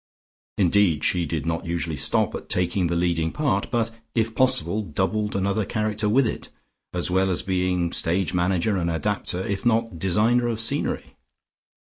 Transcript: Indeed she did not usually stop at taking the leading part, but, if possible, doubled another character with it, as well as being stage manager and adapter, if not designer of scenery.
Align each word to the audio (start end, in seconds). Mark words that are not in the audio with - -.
Indeed 0.57 1.03
she 1.03 1.27
did 1.27 1.45
not 1.45 1.67
usually 1.67 1.95
stop 1.95 2.33
at 2.33 2.49
taking 2.49 2.87
the 2.87 2.95
leading 2.95 3.31
part, 3.31 3.69
but, 3.69 3.91
if 4.15 4.33
possible, 4.33 4.81
doubled 4.81 5.35
another 5.35 5.63
character 5.63 6.09
with 6.09 6.25
it, 6.25 6.49
as 6.91 7.11
well 7.11 7.29
as 7.29 7.43
being 7.43 7.93
stage 7.93 8.33
manager 8.33 8.77
and 8.77 8.89
adapter, 8.89 9.45
if 9.45 9.63
not 9.63 9.99
designer 9.99 10.47
of 10.47 10.59
scenery. 10.59 11.17